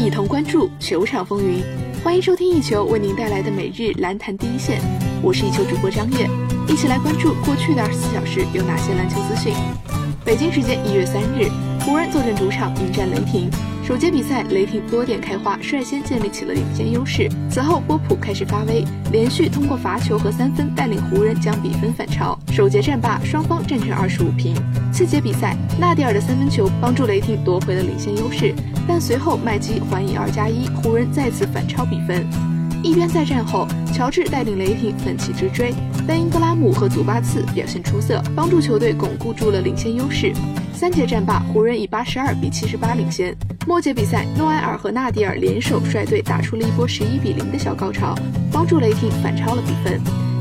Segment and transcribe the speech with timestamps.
[0.00, 1.62] 一同关注球场风云。
[2.02, 4.80] 欢迎收听一球为您带来的每日篮坛第一线，
[5.20, 6.26] 我是一球主播张悦，
[6.66, 9.52] 一起来关注过去的二十四小时有哪些篮球资讯。
[10.24, 11.50] 北京时间一月三日，
[11.84, 13.50] 湖人坐镇主场迎战雷霆。
[13.84, 17.28] 首节比赛，雷霆多点开花，率先建立起了领先优势。
[17.50, 18.82] 此后，波普开始发威，
[19.12, 22.38] 连续通过罚球和三分带领湖人将比分反超。
[22.52, 24.54] 首节战罢，双方战成二十五平。
[24.92, 28.52] 次节比赛，纳迪尔的三分球帮助雷霆夺回了领先优势，
[28.88, 32.26] 但随后麦基还以二加一，湖人再次反超比分。
[32.82, 35.72] 一边再战后，乔治带领雷霆奋起直追，
[36.08, 40.32] 但英格拉姆和祖巴茨表现出色，帮助球队巩固住了领先优势。
[40.74, 43.34] 三节战罢，湖人以八十二比七十八领先。
[43.66, 48.14] 末节比赛，诺埃尔和纳迪尔联手率队打出了一波十一比零的小高潮，
[48.50, 50.00] 帮助雷霆反超了比分。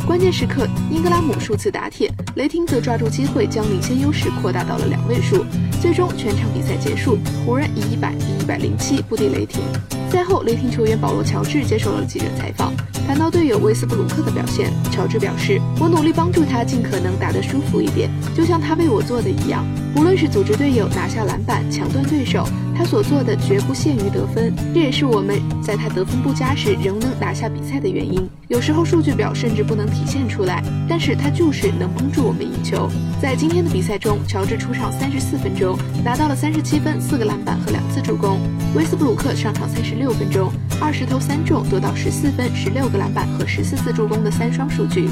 [0.09, 5.45] 关键时刻，英格拉姆数次打铁，雷霆则抓住机会将领先优势扩大到了两位数。
[5.79, 9.61] 最终全场比赛结束，湖人以一百比一百零七不敌雷霆。
[10.09, 12.73] 赛后，雷霆球员保罗·乔治接受了记者采访，
[13.05, 19.63] 谈到队友威斯布鲁克的表现，乔治表示：“我努力帮助他尽可能打得舒服一点，就像他为我做的一样。
[19.95, 22.43] 无论是组织队友拿下篮板、抢断对手。”
[22.79, 28.25] 他所做的绝不限于得分，这也是我们在他得分不佳时仍能拿下比赛的原因。
[28.47, 32.89] 有时候数据表甚至不能体现出来，但是他就是能帮助我们赢球。
[33.21, 38.39] 在今天的比赛中，乔治出场三十四分钟，拿到了三十七分、四个篮板和两次助攻。
[38.73, 45.09] 威斯布鲁克上场三十六分钟，二十投三中，得到十四分、十六个篮板和十四次助攻的三双数据。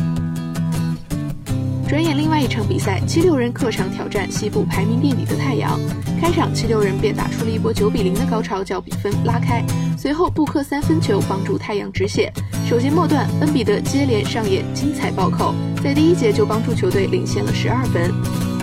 [1.88, 5.80] 转眼，另外一场比赛，七六人客场挑战西部排名垫底的太阳。
[6.20, 9.64] 开场，七六人便打出了一波九比零的高潮，叫比分拉开。
[9.98, 12.30] 随后，布克三分球帮助太阳止血。
[12.68, 18.12] 首节末段，恩比德接连上演精彩暴扣，在第一节就帮助球队领先了十二分。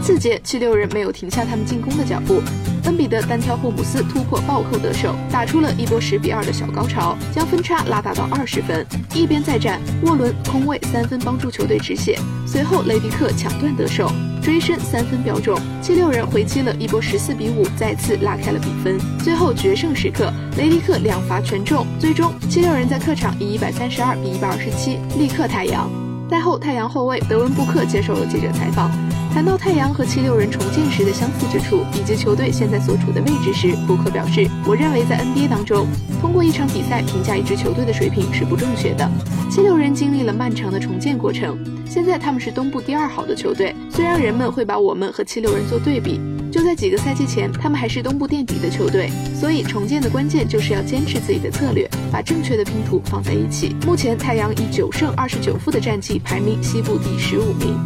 [0.02, 2.42] 次节，七六人没有停下他们进攻的脚步。
[2.84, 8.86] 恩比德单挑霍姆斯突破暴扣得手，打出了一波十比二的小高潮，将分差拉大到二十分。
[9.14, 14.10] 一边再战，沃伦空位三分帮助球队止血，随后雷迪克抢断得手，
[14.42, 18.98] 追身三分标中，七六人回击了一波十四比五，再次拉开了比分。
[19.18, 25.90] 最后决胜时刻，雷迪克两罚全中，最终七六人在客场以一百三十二比一百二十七力克太阳。
[26.30, 28.90] 赛后，太阳后卫德文布克接受了记者采访。
[29.34, 35.88] 谈到太阳和七六人重建时的相似之处，以及球队现在所处的位置时，布克表示：“我认为在 NBA 当中，
[36.20, 39.10] 通过一场比赛评价一支球队的水平是不正确的。
[39.50, 43.74] 七六人经历了漫长的重建过程，现在他们是东部第二好的球队。
[43.90, 46.20] 虽然人们会把我们和七六人做对比，
[46.52, 49.10] 就在几个赛季前，他们还是东部垫底的球队。
[49.34, 53.74] 所以重建的关键就是要坚持自己的策略，把正确的拼图放在一起。
[53.84, 57.76] 目前太阳以九胜二十九负的战绩排名西部第十五名。”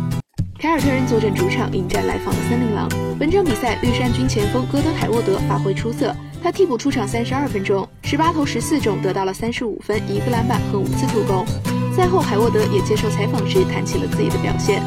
[0.61, 2.89] 凯尔特人坐镇主场迎战来访的森林狼。
[3.17, 11.47] 本场比赛，绿衫军前锋戈登·海沃德发挥出色，他替补出场三十二分钟，十八投十四中，得到了三十五分、一个篮板和五次助攻。
[11.95, 14.83] 赛后，海沃德也接受采访时谈起了自己的表现。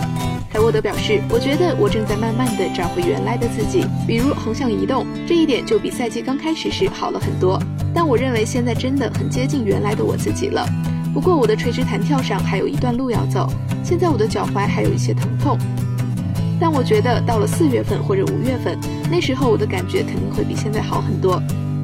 [0.50, 7.58] 海沃德表示：“我觉得我正在慢慢的找回原来的自己，比如横向移动，这一点就比赛季刚开始时好了很多。
[7.96, 10.68] 但我认为现在真的很接近原来的我自己了。”
[11.14, 13.52] 不过我的垂直弹跳上还有一段路要走，
[13.84, 15.58] 现在我的脚踝还有一些疼痛，
[16.60, 18.80] 但我觉得到了四月份或者五月份，
[19.12, 21.42] 那时候我的感觉肯定会比现在好很多。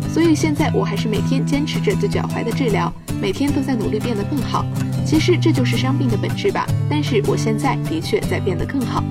[0.09, 4.65] 所以现在我还是每天坚持着对脚踝的治疗，每天都在努力变得更好。
[5.05, 6.65] 其实这就是伤病的本质吧。
[6.89, 9.03] 但是我现在的确在变得更好。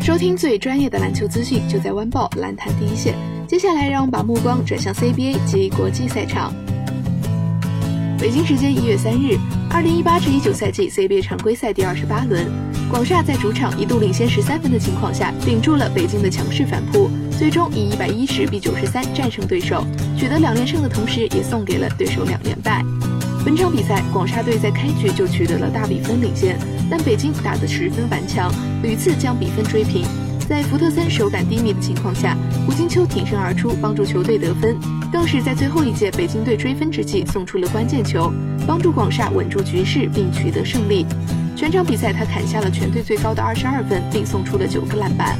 [0.00, 3.14] 收听最专业的篮球资讯，就在湾报篮坛第一线。
[3.48, 6.54] 接下来让我们把目光转向 CBA 及国际赛场。
[8.18, 9.38] 北京时间一月三日，
[9.70, 12.46] 二零一八至一九赛季 CBA 常规赛第二十八轮，
[12.90, 19.84] 广厦在主场一度领先十三分的情况下，顶住了北京的强势反扑，最终以一百一十比九十三战胜对手，
[20.16, 22.82] 取得两连胜的同时，也送给了对手两连败。
[23.44, 26.58] 本场比赛，广厦队在开局就取得了大比分领先，
[26.90, 28.50] 但北京打得十分顽强，
[28.82, 30.06] 屡次将比分追平。
[30.48, 34.76] 在福特森手感低迷的情况下，胡金秋挺身而出，帮助球队得分，
[35.12, 38.32] 更是在最后一届北京队追分之际送出了关键球，
[38.64, 41.04] 帮助广厦稳住局势并取得胜利。
[41.56, 45.36] 全场比赛他砍下了全队最高的二十二分，并送出了九个篮板。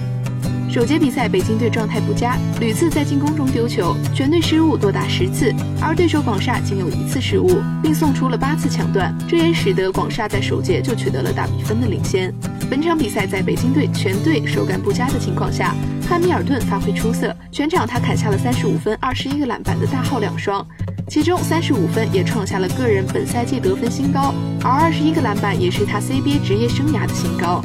[0.69, 12.35] 首节比赛，北京队状态不佳，屡次在进攻中丢球，全队失误多达十次，而对手广厦仅有一次失误，并送出了八次抢断，这也使得广厦在首节就取得了大比分的领先。
[12.69, 15.75] 本场比赛在北京队全队手感不佳的情况下，
[16.09, 20.67] 汉密尔顿发挥出色，全场他砍下了三十五分、二十一个篮板的大号两双，
[21.09, 24.35] 其中三十五分也创下了个人本赛季得分新高，
[24.65, 27.63] 而二十一个篮板也是他 CBA 职业生涯的新高。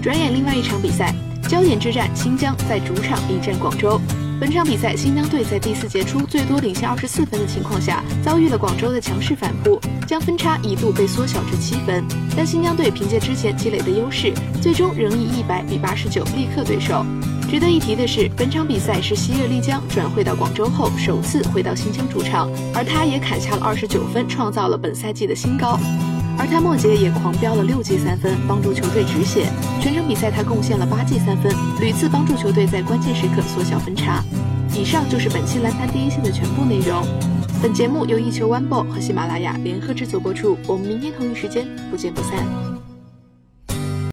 [0.00, 1.14] 转眼另外一场比赛。
[1.48, 4.00] 焦点之战，新疆在主场迎战广州。
[4.42, 12.04] 本场比赛，新疆队在第四节初最多领先二十四分的情况下，遭遇了广州的强势反扑，将分差一度被缩小至七分。
[12.36, 17.06] 但新疆队凭借之前积累的优势，最终仍以一百比八十九力克对手。
[17.48, 25.78] 值得一提的是，本场比赛是昔日丽江转会到广州后首次回到新疆主场，而他也砍下了二十九分，创造了本赛季的新高。
[26.42, 29.46] 而他末节也狂飙了六记三分，帮助球队止血。
[29.80, 34.24] 全场比赛他贡献了八记三分，屡次帮助球队在关键时刻缩小分差。
[34.76, 37.06] 以上就是本期篮坛第一线的全部内容。
[37.62, 40.58] 本节目由一球 One Ball 和喜马拉雅联合制作播出。
[40.66, 42.71] 我们明天同一时间不见不散。